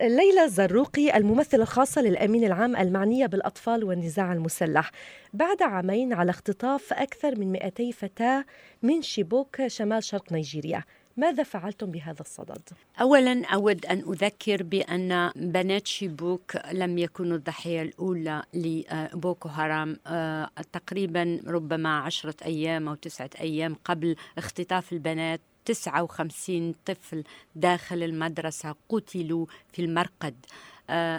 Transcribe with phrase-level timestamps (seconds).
[0.00, 4.90] ليلى الزروقي الممثلة الخاصة للأمين العام المعنية بالأطفال والنزاع المسلح.
[5.32, 8.44] بعد عامين على اختطاف أكثر من 200 فتاة
[8.82, 10.84] من شيبوك شمال شرق نيجيريا.
[11.16, 12.68] ماذا فعلتم بهذا الصدد؟
[13.00, 21.40] اولا أود أن أذكر بأن بنات شيبوك لم يكونوا الضحية الأولى لبوكو هرام آه، تقريبا
[21.46, 27.24] ربما عشرة أيام أو تسعة أيام قبل اختطاف البنات 59 طفل
[27.54, 30.34] داخل المدرسة قتلوا في المرقد.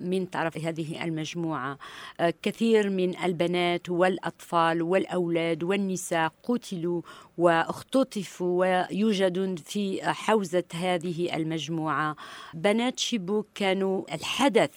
[0.00, 1.78] من طرف هذه المجموعة.
[2.20, 7.02] آه، كثير من البنات والأطفال والأولاد والنساء قتلوا
[7.38, 12.16] واختطفوا ويوجدون في حوزة هذه المجموعة.
[12.54, 14.74] بنات شيبوك كانوا الحدث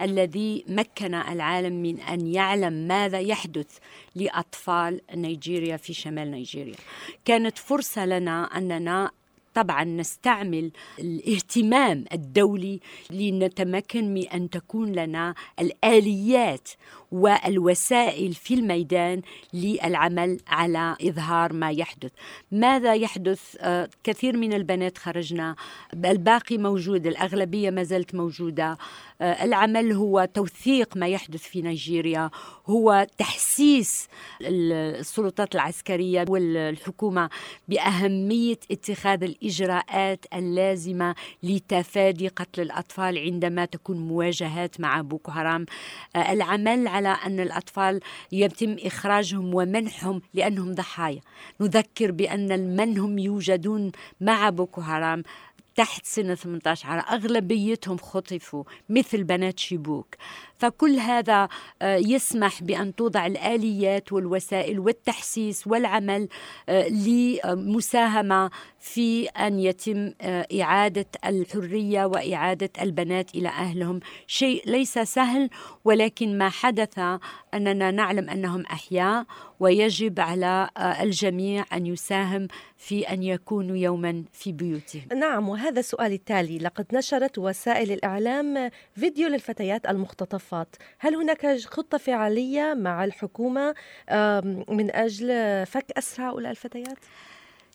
[0.00, 3.78] الذي مكن العالم من أن يعلم ماذا يحدث
[4.14, 6.76] لأطفال نيجيريا في شمال نيجيريا.
[7.24, 9.10] كانت فرصة لنا أننا
[9.54, 16.68] طبعا نستعمل الاهتمام الدولي لنتمكن من أن تكون لنا الآليات
[17.12, 22.10] والوسائل في الميدان للعمل على إظهار ما يحدث.
[22.52, 25.56] ماذا يحدث؟ آه، كثير من البنات خرجنا
[25.94, 28.78] الباقي موجود الأغلبية ما زالت موجودة.
[29.20, 32.30] العمل هو توثيق ما يحدث في نيجيريا
[32.66, 34.08] هو تحسيس
[34.40, 37.30] السلطات العسكرية والحكومة
[37.68, 45.66] بأهمية اتخاذ الإجراءات اللازمة لتفادي قتل الأطفال عندما تكون مواجهات مع بوكو حرام
[46.16, 48.00] آه، العمل على أن الأطفال
[48.32, 51.20] يتم إخراجهم ومنحهم لأنهم ضحايا.
[51.60, 55.22] نذكر بأن من هم يوجدون مع بوكو حرام
[55.76, 60.14] تحت سن 18 أغلبيتهم خطفوا مثل بنات شيبوك.
[60.58, 61.48] فكل هذا
[61.82, 66.28] آه، يسمح بأن توضع الآليات والوسائل والتحسيس والعمل
[66.68, 74.00] آه، لمساهمة في أن يتم آه، إعادة الحرية وإعادة البنات إلى أهلهم.
[74.26, 75.50] شيء ليس سهل
[75.84, 76.98] ولكن ما حدث
[77.54, 79.24] أننا نعلم أنهم أحياء
[79.60, 85.02] ويجب على الجميع أن يساهم في أن يكونوا يوما في بيوتهم.
[85.18, 86.58] نعم وهذا السؤال التالي.
[86.58, 90.76] لقد نشرت وسائل الإعلام فيديو للفتيات المختطفات.
[90.98, 93.74] هل هناك خطة فعالية مع الحكومة
[94.68, 95.28] من أجل
[95.66, 96.98] فك أسرى هؤلاء الفتيات؟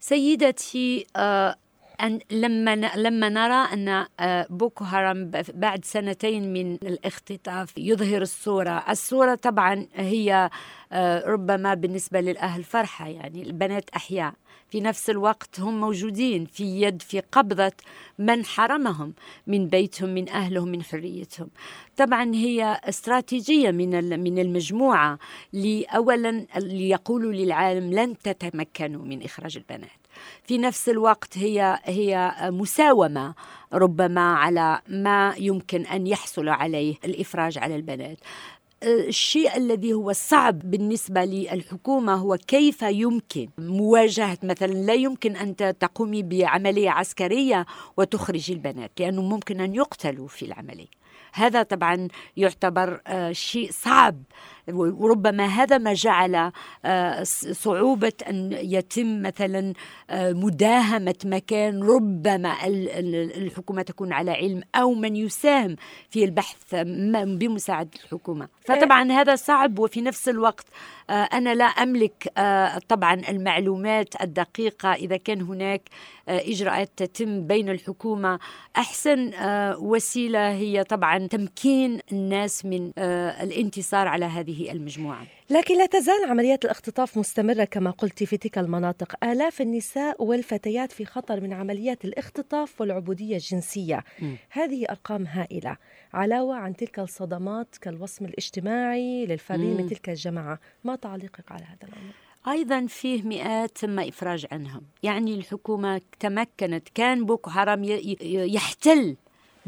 [0.01, 1.55] سيدتي آه،
[2.01, 9.35] أن لما لما نرى أن آه، بوكو هرم بعد سنتين من الاختطاف يظهر الصورة الصورة
[9.35, 10.49] طبعا هي
[10.91, 14.33] آه، ربما بالنسبة للأهل فرحة يعني البنات أحياء.
[14.71, 17.71] في نفس الوقت هم موجودين في يد في قبضة
[18.19, 19.13] من حرمهم
[19.47, 21.49] من بيتهم من أهلهم من حريتهم.
[21.97, 25.19] طبعا هي استراتيجية من من المجموعة
[25.53, 29.89] لأولا ليقولوا للعالم لن تتمكنوا من إخراج البنات.
[30.43, 33.33] في نفس الوقت هي هي مساومة
[33.73, 38.17] ربما على ما يمكن أن يحصل عليه الإفراج على البنات.
[38.83, 46.23] الشيء الذي هو صعب بالنسبة للحكومة هو كيف يمكن مواجهة مثلا لا يمكن أن تقومي
[46.23, 47.65] بعملية عسكرية
[47.97, 50.99] وتخرجي البنات لأنه ممكن أن يقتلوا في العملية.
[51.33, 54.23] هذا طبعا يعتبر آه، شيء صعب.
[54.73, 56.51] وربما هذا ما جعل
[56.85, 59.73] آه، صعوبة أن يتم مثلا
[60.09, 62.55] آه، مداهمة مكان ربما
[63.37, 65.75] الحكومة تكون على علم أو من يساهم
[66.09, 66.75] في البحث
[67.39, 68.47] بمساعدة الحكومة.
[68.65, 70.65] فطبعا هذا صعب وفي نفس الوقت
[71.09, 72.33] أنا لا أملك
[72.87, 74.93] طبعا المعلومات الدقيقة.
[74.93, 75.81] إذا كان هناك
[76.27, 78.39] إجراءات تتم بين الحكومة
[78.77, 79.31] أحسن
[79.79, 85.27] وسيلة هي طبعا تمكين الناس من آه، الانتصار على هذه المجموعة.
[85.49, 89.25] لكن لا تزال عمليات الاختطاف مستمرة كما قلت في تلك المناطق.
[89.25, 94.03] آلاف النساء والفتيات في خطر من عمليات الاختطاف والعبودية الجنسية.
[94.21, 94.33] م.
[94.49, 95.77] هذه أرقام هائلة.
[96.13, 102.13] علاوة عن تلك الصدمات كالوصم الاجتماعي للفريق من تلك الجماعة ما تعليقك على هذا الأمر؟
[102.47, 104.81] أيضا فيه مئات تم إفراج عنهم.
[105.03, 106.89] يعني الحكومة تمكنت.
[106.95, 107.83] كان بوكو حرام
[108.21, 109.15] يحتل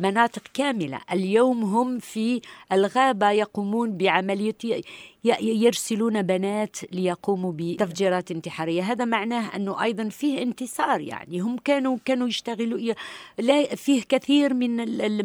[0.02, 1.00] مناطق كاملة.
[1.12, 4.82] اليوم هم في الغابة يقومون بعملية
[5.24, 8.84] يرسلون بنات ليقوموا بتفجيرات انتحارية.
[8.84, 11.40] هذا معناه أنه أيضا فيه انتصار يعني.
[11.40, 12.94] هم كانوا كانوا يشتغلوا
[13.38, 14.76] لا فيه كثير من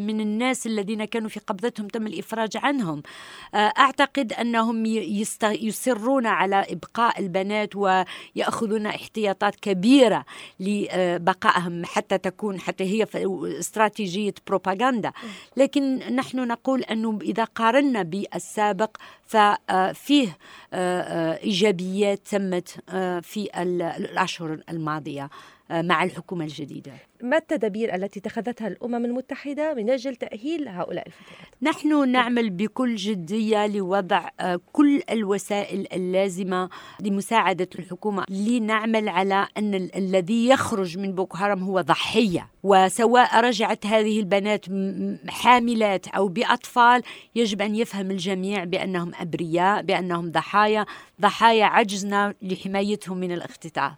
[0.06, 3.02] من الناس الذين كانوا في قبضتهم تم الإفراج عنهم.
[3.54, 4.86] آه، أعتقد أنهم
[5.42, 10.24] يصرون على إبقاء البنات ويأخذون احتياطات كبيرة
[10.60, 13.06] لبقائهم حتى تكون حتى هي
[13.58, 15.12] استراتيجية بروباغندا.
[15.56, 18.96] لكن نحن نقول أنه إذا قارنا بالسابق
[19.26, 19.85] ففيه
[20.72, 23.48] آه، آه، ايجابيات تمت آه، في
[23.96, 25.30] الأشهر الماضية.
[25.70, 26.92] مع الحكومة الجديدة.
[27.22, 33.66] ما التدابير التي اتخذتها الأمم المتحدة من أجل تأهيل هؤلاء الفتيات؟ نحن نعمل بكل جدية
[33.66, 36.68] لوضع آه، كل الوسائل اللازمة
[37.00, 42.48] لمساعدة الحكومة لنعمل على أن الذي يخرج من بوكو هرم هو ضحية.
[42.62, 44.66] وسواء رجعت هذه البنات
[45.28, 47.02] حاملات أو بأطفال
[47.34, 50.86] يجب أن يفهم الجميع بأنهم أبرياء بأنهم ضحايا.
[51.20, 53.92] ضحايا عجزنا لحمايتهم من الاختطاف.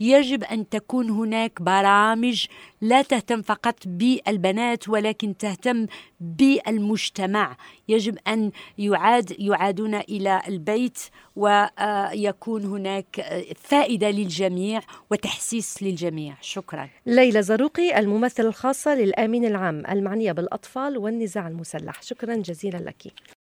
[0.00, 2.46] يجب أن تكون هناك برامج
[2.80, 5.86] لا تهتم فقط بالبنات ولكن تهتم
[6.20, 7.56] بالمجتمع.
[7.88, 10.98] يجب أن يعاد يعادون إلى البيت
[11.36, 14.80] ويكون هناك فائدة للجميع
[15.10, 16.34] وتحسيس للجميع.
[16.40, 16.88] شكرا.
[17.06, 22.02] ليلى زروقي الممثلة الخاصة للآمين العام المعنية بالأطفال والنزاع المسلح.
[22.02, 23.12] شكرا جزيلا لك.